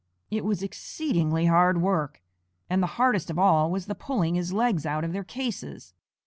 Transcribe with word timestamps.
It 0.31 0.43
was 0.43 0.63
exceedingly 0.63 1.45
hard 1.45 1.79
work, 1.79 2.23
and 2.71 2.81
the 2.81 2.87
hardest 2.97 3.29
of 3.29 3.37
all 3.37 3.69
was 3.69 3.85
the 3.85 3.93
pulling 3.93 4.33
his 4.33 4.51
legs 4.51 4.83
out 4.83 5.03
of 5.03 5.13
their 5.13 5.23
cases. 5.23 5.93